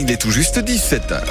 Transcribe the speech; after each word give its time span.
Il 0.00 0.12
est 0.12 0.16
tout 0.16 0.30
juste 0.30 0.58
17h. 0.58 1.24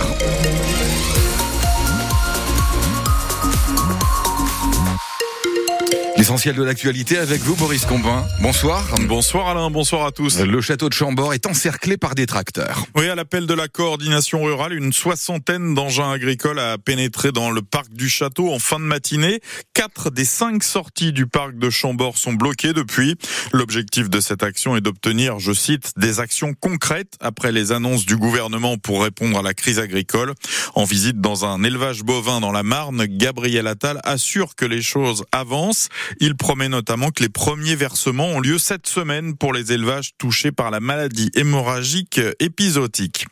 L'essentiel 6.17 6.55
de 6.55 6.63
l'actualité 6.63 7.19
avec 7.19 7.41
vous, 7.41 7.55
Boris 7.55 7.85
Combin. 7.85 8.25
Bonsoir. 8.41 8.83
Bonsoir 9.07 9.49
Alain, 9.49 9.69
bonsoir 9.69 10.03
à 10.03 10.11
tous. 10.11 10.39
Le 10.39 10.61
château 10.61 10.89
de 10.89 10.93
Chambord 10.95 11.35
est 11.35 11.45
encerclé 11.45 11.95
par 11.95 12.15
des 12.15 12.25
tracteurs. 12.25 12.85
Oui, 12.95 13.07
à 13.07 13.13
l'appel 13.13 13.45
de 13.45 13.53
la 13.53 13.67
coordination 13.67 14.41
rurale, 14.41 14.73
une 14.73 14.91
soixantaine 14.91 15.75
d'engins 15.75 16.09
agricoles 16.09 16.57
a 16.57 16.79
pénétré 16.79 17.31
dans 17.31 17.51
le 17.51 17.61
parc 17.61 17.93
du 17.93 18.09
château 18.09 18.51
en 18.51 18.57
fin 18.57 18.79
de 18.79 18.85
matinée. 18.85 19.41
Quatre 19.75 20.09
des 20.09 20.25
cinq 20.25 20.63
sorties 20.63 21.13
du 21.13 21.27
parc 21.27 21.55
de 21.55 21.69
Chambord 21.69 22.17
sont 22.17 22.33
bloquées 22.33 22.73
depuis. 22.73 23.15
L'objectif 23.53 24.09
de 24.09 24.19
cette 24.19 24.41
action 24.41 24.75
est 24.75 24.81
d'obtenir, 24.81 25.37
je 25.37 25.53
cite, 25.53 25.91
des 25.97 26.19
actions 26.19 26.55
concrètes 26.59 27.13
après 27.19 27.51
les 27.51 27.71
annonces 27.71 28.07
du 28.07 28.17
gouvernement 28.17 28.79
pour 28.79 29.03
répondre 29.03 29.37
à 29.37 29.43
la 29.43 29.53
crise 29.53 29.77
agricole. 29.77 30.33
En 30.73 30.83
visite 30.83 31.21
dans 31.21 31.45
un 31.45 31.63
élevage 31.63 32.01
bovin 32.01 32.39
dans 32.39 32.51
la 32.51 32.63
Marne, 32.63 33.05
Gabriel 33.05 33.67
Attal 33.67 34.01
assure 34.03 34.55
que 34.55 34.65
les 34.65 34.81
choses 34.81 35.23
avancent. 35.31 35.89
Il 36.19 36.35
promet 36.35 36.69
notamment 36.69 37.11
que 37.11 37.23
les 37.23 37.29
premiers 37.29 37.75
versements 37.75 38.27
ont 38.27 38.39
lieu 38.39 38.57
cette 38.57 38.87
semaine 38.87 39.35
pour 39.35 39.53
les 39.53 39.71
élevages 39.71 40.11
touchés 40.17 40.51
par 40.51 40.71
la 40.71 40.79
maladie 40.79 41.29
hémorragique 41.35 42.19
épisodique. 42.39 43.25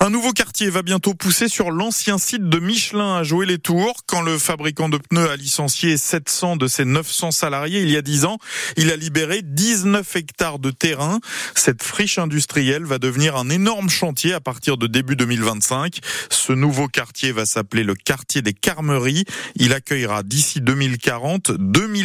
Un 0.00 0.10
nouveau 0.10 0.32
quartier 0.32 0.68
va 0.68 0.82
bientôt 0.82 1.14
pousser 1.14 1.48
sur 1.48 1.70
l'ancien 1.70 2.18
site 2.18 2.48
de 2.48 2.58
Michelin 2.58 3.16
à 3.16 3.22
jouer 3.22 3.46
les 3.46 3.58
tours. 3.58 3.94
Quand 4.06 4.20
le 4.20 4.36
fabricant 4.36 4.88
de 4.88 4.98
pneus 4.98 5.30
a 5.30 5.36
licencié 5.36 5.96
700 5.96 6.56
de 6.56 6.66
ses 6.66 6.84
900 6.84 7.30
salariés 7.30 7.80
il 7.80 7.90
y 7.90 7.96
a 7.96 8.02
10 8.02 8.26
ans, 8.26 8.38
il 8.76 8.92
a 8.92 8.96
libéré 8.96 9.40
19 9.42 10.16
hectares 10.16 10.58
de 10.58 10.70
terrain. 10.70 11.20
Cette 11.54 11.82
friche 11.82 12.18
industrielle 12.18 12.84
va 12.84 12.98
devenir 12.98 13.36
un 13.36 13.48
énorme 13.48 13.88
chantier 13.88 14.34
à 14.34 14.40
partir 14.40 14.76
de 14.76 14.86
début 14.86 15.16
2025. 15.16 16.00
Ce 16.30 16.52
nouveau 16.52 16.88
quartier 16.88 17.32
va 17.32 17.46
s'appeler 17.46 17.82
le 17.82 17.94
quartier 17.94 18.42
des 18.42 18.52
Carmeries. 18.52 19.24
Il 19.54 19.72
accueillera 19.72 20.22
d'ici 20.22 20.60
2040 20.60 21.52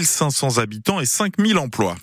2500 0.01 0.59
habitants 0.59 0.99
et 0.99 1.05
5000 1.05 1.57
emplois. 1.57 1.95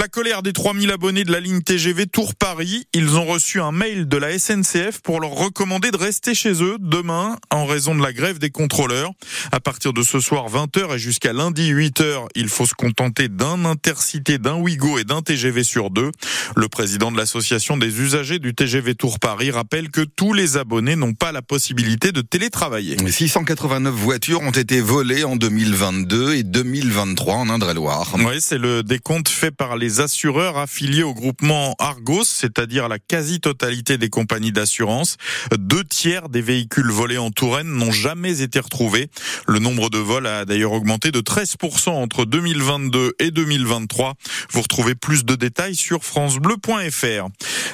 La 0.00 0.08
colère 0.08 0.42
des 0.42 0.54
3000 0.54 0.90
abonnés 0.92 1.24
de 1.24 1.30
la 1.30 1.40
ligne 1.40 1.60
TGV 1.60 2.06
Tours-Paris. 2.06 2.86
Ils 2.94 3.18
ont 3.18 3.26
reçu 3.26 3.60
un 3.60 3.70
mail 3.70 4.08
de 4.08 4.16
la 4.16 4.38
SNCF 4.38 5.02
pour 5.02 5.20
leur 5.20 5.32
recommander 5.32 5.90
de 5.90 5.98
rester 5.98 6.34
chez 6.34 6.62
eux 6.62 6.78
demain 6.80 7.36
en 7.50 7.66
raison 7.66 7.94
de 7.94 8.02
la 8.02 8.14
grève 8.14 8.38
des 8.38 8.48
contrôleurs. 8.48 9.10
À 9.52 9.60
partir 9.60 9.92
de 9.92 10.02
ce 10.02 10.18
soir 10.18 10.48
20h 10.48 10.94
et 10.94 10.98
jusqu'à 10.98 11.34
lundi 11.34 11.70
8h, 11.70 12.28
il 12.34 12.48
faut 12.48 12.64
se 12.64 12.72
contenter 12.72 13.28
d'un 13.28 13.66
intercité, 13.66 14.38
d'un 14.38 14.54
Ouigo 14.54 14.96
et 14.96 15.04
d'un 15.04 15.20
TGV 15.20 15.64
sur 15.64 15.90
deux. 15.90 16.12
Le 16.56 16.68
président 16.68 17.12
de 17.12 17.18
l'association 17.18 17.76
des 17.76 18.00
usagers 18.00 18.38
du 18.38 18.54
TGV 18.54 18.94
Tours-Paris 18.94 19.50
rappelle 19.50 19.90
que 19.90 20.00
tous 20.00 20.32
les 20.32 20.56
abonnés 20.56 20.96
n'ont 20.96 21.12
pas 21.12 21.30
la 21.30 21.42
possibilité 21.42 22.10
de 22.10 22.22
télétravailler. 22.22 22.96
689 23.06 23.92
voitures 23.92 24.40
ont 24.40 24.50
été 24.50 24.80
volées 24.80 25.24
en 25.24 25.36
2022 25.36 26.36
et 26.36 26.42
2023 26.42 27.34
en 27.34 27.50
Indre-et-Loire. 27.50 28.14
Oui, 28.14 28.40
c'est 28.40 28.56
le 28.56 28.82
décompte 28.82 29.28
fait 29.28 29.50
par 29.50 29.76
les 29.76 29.89
assureurs 29.98 30.58
affiliés 30.58 31.02
au 31.02 31.14
groupement 31.14 31.74
Argos, 31.80 32.24
c'est-à-dire 32.24 32.88
la 32.88 33.00
quasi-totalité 33.00 33.98
des 33.98 34.08
compagnies 34.08 34.52
d'assurance. 34.52 35.16
Deux 35.58 35.82
tiers 35.82 36.28
des 36.28 36.42
véhicules 36.42 36.90
volés 36.90 37.18
en 37.18 37.30
Touraine 37.30 37.66
n'ont 37.66 37.90
jamais 37.90 38.42
été 38.42 38.60
retrouvés. 38.60 39.10
Le 39.48 39.58
nombre 39.58 39.90
de 39.90 39.98
vols 39.98 40.28
a 40.28 40.44
d'ailleurs 40.44 40.72
augmenté 40.72 41.10
de 41.10 41.20
13% 41.20 41.88
entre 41.90 42.24
2022 42.24 43.14
et 43.18 43.32
2023. 43.32 44.14
Vous 44.52 44.62
retrouvez 44.62 44.94
plus 44.94 45.24
de 45.24 45.34
détails 45.34 45.74
sur 45.74 46.04
francebleu.fr. 46.04 47.28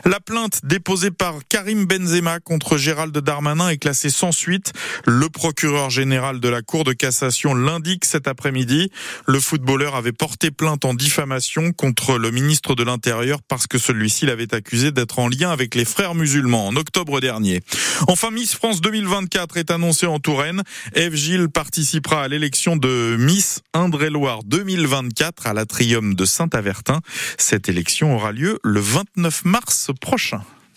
La 0.04 0.20
plainte 0.20 0.60
déposée 0.64 1.10
par 1.10 1.34
Karim 1.48 1.84
Benzema 1.86 2.40
contre 2.40 2.76
Gérald 2.76 3.16
Darmanin 3.16 3.68
est 3.68 3.78
classée 3.78 4.10
sans 4.10 4.32
suite. 4.32 4.72
Le 5.04 5.28
procureur 5.28 5.90
général 5.90 6.40
de 6.40 6.48
la 6.48 6.62
Cour 6.62 6.84
de 6.84 6.92
cassation 6.92 7.54
l'indique 7.54 8.04
cet 8.04 8.28
après-midi. 8.28 8.90
Le 9.26 9.40
footballeur 9.40 9.94
avait 9.96 10.12
porté 10.12 10.50
plainte 10.50 10.84
en 10.84 10.94
diffamation 10.94 11.72
le 12.18 12.30
ministre 12.30 12.74
de 12.74 12.84
l'Intérieur 12.84 13.40
parce 13.48 13.66
que 13.66 13.78
celui-ci 13.78 14.26
l'avait 14.26 14.54
accusé 14.54 14.92
d'être 14.92 15.18
en 15.18 15.28
lien 15.28 15.50
avec 15.50 15.74
les 15.74 15.84
frères 15.84 16.14
musulmans 16.14 16.66
en 16.66 16.76
octobre 16.76 17.20
dernier. 17.20 17.62
Enfin, 18.08 18.30
Miss 18.30 18.54
France 18.54 18.80
2024 18.80 19.56
est 19.56 19.70
annoncée 19.70 20.06
en 20.06 20.18
Touraine. 20.18 20.62
Eve 20.94 21.14
Gilles 21.14 21.48
participera 21.48 22.22
à 22.22 22.28
l'élection 22.28 22.76
de 22.76 23.16
Miss 23.18 23.62
Indre-et-Loire 23.74 24.44
2024 24.44 25.46
à 25.46 25.54
l'Atrium 25.54 26.14
de 26.14 26.24
Saint-Avertin. 26.24 27.00
Cette 27.38 27.68
élection 27.68 28.14
aura 28.14 28.32
lieu 28.32 28.58
le 28.62 28.80
29 28.80 29.44
mars 29.44 29.90
prochain. 30.00 30.42